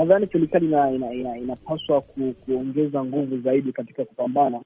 [0.00, 1.56] Nadhani serikali inapaswa ina, ina, ina
[2.00, 4.60] ku, kuongeza nguvu zaidi katika kupambana,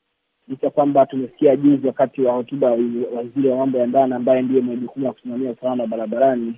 [0.49, 2.71] licha kwamba tumesikia juzi wakati wa hotuba
[3.17, 6.55] waziri wa mambo ya ndani ambaye ndiye mwenye jukumu la kusimamia usalama barabarani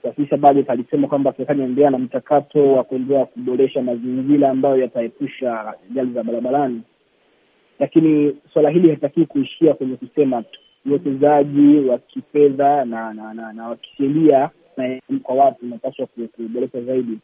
[0.00, 6.12] kuwasilisha bajeti alisema kwamba serikali inaendelea na mchakato wa kuendelea kuboresha mazingira ambayo yataepusha ajali
[6.12, 6.82] za barabarani,
[7.78, 10.60] lakini suala hili halitakii kuishia kwenye kusema tu.
[10.86, 13.76] Uwekezaji wa kifedha na na, na, na wa
[14.76, 16.06] na kwa watu unapaswa
[16.36, 17.18] kuboresha zaidi.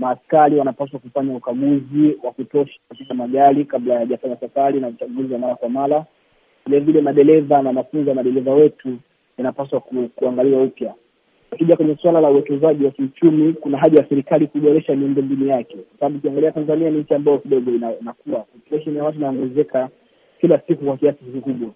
[0.00, 5.54] Maaskari wanapaswa kufanya ukaguzi wa kutosha katika magari kabla hayajafanya safari na uchaguzi wa mara
[5.54, 6.04] kwa mara.
[6.66, 8.96] Vilevile madereva na mafunzo ya madereva wetu
[9.38, 10.94] yanapaswa ku, kuangaliwa upya.
[11.52, 15.98] Ukija kwenye suala la uwekezaji wa kiuchumi, kuna haja ya serikali kuboresha miundombinu yake, kwa
[15.98, 19.88] sababu ukiangalia Tanzania ni nchi ambayo kidogo inakuwa population ya watu inaongezeka
[20.40, 21.70] kila siku kwa kiasi kikubwa,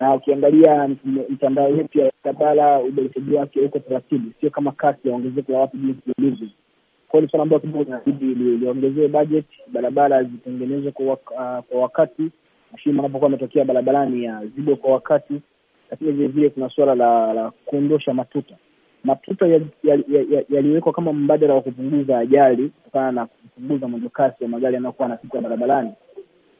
[0.00, 0.88] na ukiangalia
[1.28, 5.76] mitandao yetu ya barabara, uboreshaji wake uko taratibu, sio kama kasi ya ongezeko la watu
[5.76, 6.48] jinsi ilivyo.
[7.08, 12.30] Kwa hiyo ni suala ambayo kidogo inabidi liongezewe bajeti, barabara zitengenezwe kwa, uh, kwa wakati,
[12.72, 15.40] mashimo anapokuwa ametokea barabarani ya zibo kwa wakati,
[15.90, 18.54] lakini vilevile kuna suala la, la kuondosha matuta
[19.04, 24.44] matuta yaliwekwa ya, ya, ya kama mbadala wa kupunguza ajali kutokana na kupunguza mwendo kasi
[24.44, 25.92] ya magari yanayokuwa yanapita barabarani,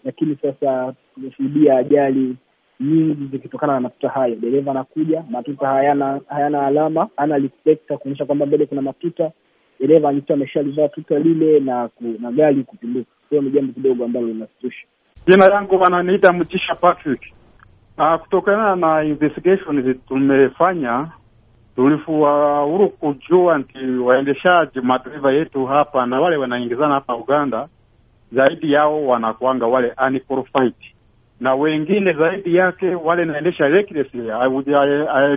[0.05, 2.37] lakini sasa tumeshuhudia ajali
[2.81, 4.35] nyingi zikitokana na matuta hayo.
[4.37, 9.31] Dereva anakuja, matuta hayana hayana alama, hana reflector kuonyesha kwamba mbele kuna matuta.
[9.81, 11.89] Dereva anajikuta ameshalivaa tuta lile na
[12.21, 13.11] na gari kupinduka.
[13.31, 14.87] Hiyo ni jambo kidogo ambalo linasitusha.
[15.27, 17.23] Jina yangu wananiita Mtisha Patrick.
[17.99, 21.09] Uh, kutokana na investigations tumefanya
[21.77, 27.69] tulifaulu kujua nti waendeshaji madereva yetu hapa na wale wanaingizana hapa Uganda,
[28.33, 30.75] zaidi yao wanakuanga wale unqualified,
[31.41, 34.31] na wengine zaidi yake wale naendesha recklessly.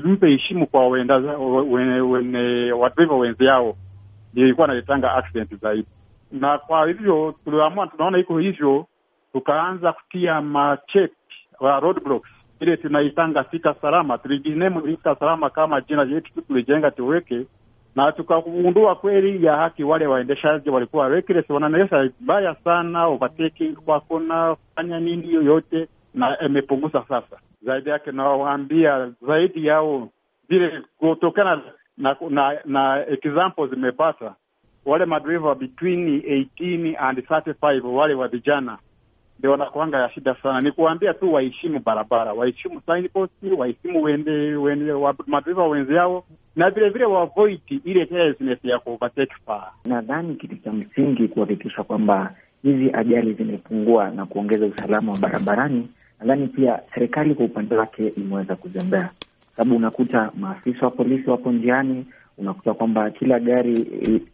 [0.03, 0.87] Mpe heshimu kwa
[2.79, 3.75] wadereva wenzi yao,
[4.33, 5.87] ndio ilikuwa naletanga accident zaidi.
[6.31, 8.85] Na kwa hivyo tuliamua, tunaona iko hivyo,
[9.33, 11.11] tukaanza kutia machek
[11.59, 12.29] wa roadblocks
[12.61, 17.45] ile tunaitanga fika salama, tulijinemu fika salama kama jina yetu tulijenga tuweke,
[17.95, 24.55] na tukagundua kweli ya haki, wale waendeshaji walikuwa reckless, wanaendesha vibaya sana, overtaking kwa kona,
[24.75, 27.37] fanya nini yoyote, na imepunguza sasa.
[27.61, 30.09] Zaidi yake nawaambia zaidi yao
[30.49, 31.61] vile kutokana
[32.01, 34.35] na, na, na example zimepata
[34.85, 38.77] wale madriver between 18 and 35 wale wa vijana
[39.41, 40.61] ndio wanakuanga ya shida sana.
[40.61, 46.23] Ni kuambia tu waheshimu barabara, waheshimu signpost, waheshimu wende, wende wa madriva wenzi yao,
[46.55, 49.71] na vile vile waavoid ile carelessness ya kuovertake far.
[49.85, 55.89] Nadhani kitu cha msingi kuhakikisha kwamba hizi ajali zimepungua na kuongeza usalama wa barabarani.
[56.19, 59.09] Nadhani pia serikali kwa upande wake imeweza kuzembea,
[59.57, 62.05] sababu unakuta maafisa wa polisi wapo njiani,
[62.37, 63.85] unakuta kwamba kila gari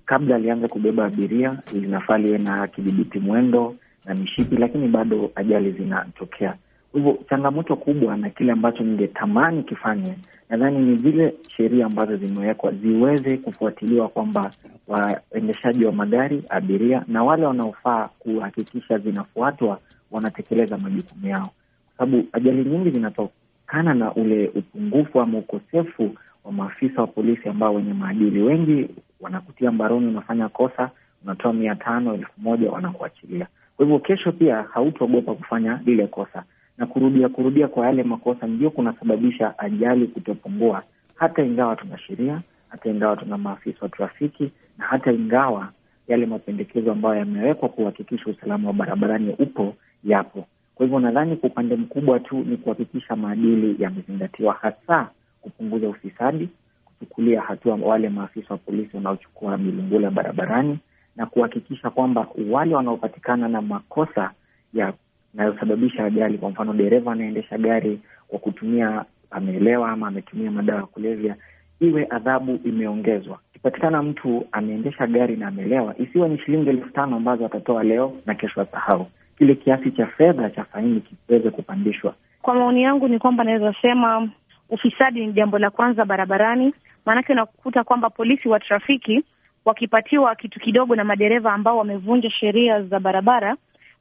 [0.05, 3.75] kabla alianza kubeba abiria linafaa liwe na kidhibiti mwendo
[4.05, 6.55] na mishipi, lakini bado ajali zinatokea.
[6.91, 10.17] Kwa hivyo changamoto kubwa na kile ambacho ningetamani kifanye,
[10.49, 14.51] nadhani ni zile sheria ambazo zimewekwa ziweze kufuatiliwa, kwamba
[14.87, 19.79] waendeshaji wa magari, abiria na wale wanaofaa kuhakikisha zinafuatwa
[20.11, 21.49] wanatekeleza majukumu yao,
[21.97, 22.89] kwa sababu ajali nyingi
[23.67, 28.41] zinatokana na ule upungufu ama ukosefu wa maafisa wa polisi ambao wenye maadili.
[28.41, 28.89] Wengi
[29.21, 30.89] wanakutia mbaroni, unafanya kosa,
[31.23, 33.47] unatoa mia tano, elfu moja, wanakuachilia.
[33.77, 36.43] Kwa hivyo kesho pia hautogopa kufanya lile kosa,
[36.77, 40.83] na kurudia kurudia kwa yale makosa ndio kunasababisha ajali kutopungua,
[41.15, 45.71] hata ingawa tuna sheria, hata ingawa tuna maafisa wa trafiki, na hata ingawa
[46.07, 50.45] yale mapendekezo ambayo yamewekwa kuhakikisha usalama wa barabarani upo yapo.
[50.77, 55.09] Kwa hivyo nadhani kwa upande mkubwa tu ni kuhakikisha maadili yamezingatiwa, hasa
[55.41, 56.49] kupunguza ufisadi,
[56.85, 60.79] kuchukulia hatua wale maafisa wa polisi wanaochukua milungula barabarani
[61.15, 64.31] na kuhakikisha kwamba wale wanaopatikana na makosa
[64.73, 71.35] yanayosababisha ajali, kwa mfano dereva anaendesha gari kwa kutumia ameelewa ama ametumia madawa ya kulevya,
[71.79, 73.39] iwe adhabu imeongezwa.
[73.49, 78.35] Ikipatikana mtu ameendesha gari na amelewa, isiwe ni shilingi elfu tano ambazo atatoa leo na
[78.35, 79.07] kesho asahau.
[79.37, 82.13] Kile kiasi cha fedha cha faini kiweze kupandishwa.
[82.41, 84.29] Kwa maoni yangu ni kwamba naweza sema
[84.69, 86.73] ufisadi ni jambo la kwanza barabarani,
[87.05, 89.23] maanake unakuta kwamba polisi wa trafiki
[89.65, 93.55] wakipatiwa kitu kidogo na madereva ambao wamevunja sheria za barabara,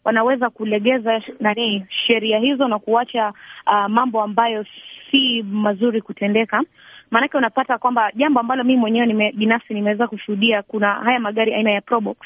[0.05, 3.33] wanaweza kulegeza nani sheria hizo na kuacha
[3.67, 4.65] uh, mambo ambayo
[5.11, 6.63] si mazuri kutendeka.
[7.11, 11.71] Maanake unapata kwamba jambo ambalo mimi mwenyewe nime, binafsi nimeweza kushuhudia, kuna haya magari aina
[11.71, 12.17] ya Probox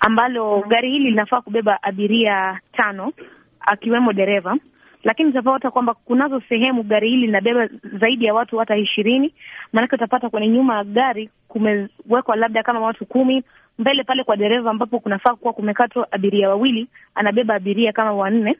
[0.00, 3.12] ambalo gari hili linafaa kubeba abiria tano
[3.60, 4.56] akiwemo dereva
[5.04, 7.68] lakini utapata kwamba kunazo sehemu gari hili linabeba
[8.00, 9.34] zaidi ya watu hata ishirini.
[9.72, 13.42] Maanake utapata kwenye nyuma ya gari kumewekwa labda kama watu kumi,
[13.78, 18.56] mbele pale kwa dereva ambapo kunafaa kuwa kumekatwa abiria wawili, anabeba abiria kama wanne,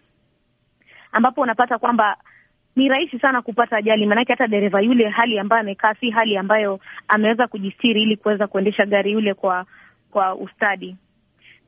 [1.12, 2.16] ambapo unapata kwamba
[2.76, 6.80] ni rahisi sana kupata ajali, maanake hata dereva yule hali ambayo amekaa si hali ambayo
[7.08, 9.66] ameweza kujistiri ili kuweza kuendesha gari yule kwa
[10.10, 10.96] kwa ustadi.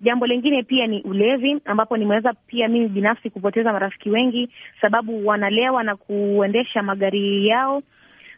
[0.00, 4.48] Jambo lingine pia ni ulevi, ambapo nimeweza pia mimi binafsi kupoteza marafiki wengi
[4.80, 7.82] sababu wanalewa na kuendesha magari yao,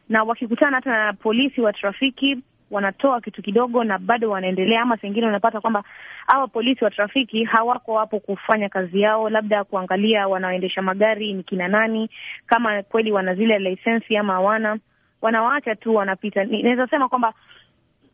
[0.09, 2.37] na wakikutana hata na polisi wa trafiki
[2.71, 5.85] wanatoa kitu kidogo na bado wanaendelea, ama sengine unapata kwamba
[6.27, 11.69] hawa polisi wa trafiki hawako hapo kufanya kazi yao, labda kuangalia wanaoendesha magari ni kina
[11.69, 12.11] nani,
[12.47, 14.79] kama kweli wana zile lisensi ama hawana,
[15.23, 16.45] wanawaacha tu wanapita.
[16.45, 17.33] Naweza sema kwamba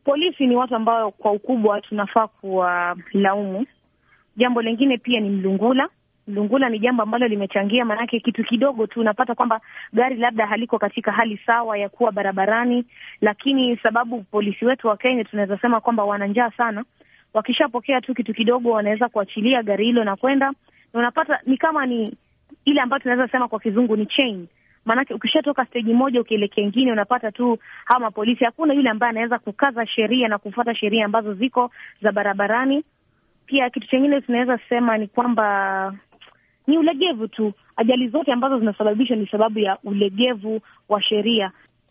[0.05, 3.67] polisi ni watu ambao kwa ukubwa tunafaa kuwalaumu.
[4.37, 5.89] Jambo lingine pia ni mlungula.
[6.29, 9.61] Mlungula ni jambo ambalo limechangia, maanake kitu kidogo tu unapata kwamba
[9.93, 12.85] gari labda haliko katika hali sawa ya kuwa barabarani,
[13.21, 16.85] lakini sababu polisi wetu wa Kenya tunaweza sema kwamba wana njaa sana,
[17.35, 20.47] wakishapokea tu kitu kidogo wanaweza kuachilia gari hilo na kwenda,
[20.93, 22.17] na unapata ni kama ni
[22.65, 24.47] ile ambayo tunaweza sema kwa kizungu ni chain
[24.85, 29.87] Maanake ukishatoka steji moja ukielekea ingine, unapata tu hawa mapolisi, hakuna yule ambaye anaweza kukaza
[29.87, 31.71] sheria na kufuata sheria ambazo ziko
[32.03, 32.85] za barabarani.
[33.47, 35.95] Pia kitu chengine tunaweza sema ni kwamba
[36.67, 37.53] ni ulegevu tu.
[37.77, 41.53] Ajali zote ambazo zinasababishwa ni sababu ya ulegevu wa sheria.